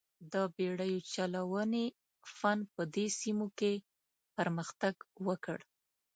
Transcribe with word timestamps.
د 0.33 0.33
بېړیو 0.55 1.05
چلونې 1.13 1.85
فن 2.35 2.59
په 2.73 2.81
دې 2.93 3.05
سیمو 3.19 3.47
کې 3.59 3.73
پرمختګ 4.37 4.95
وکړ. 5.27 5.57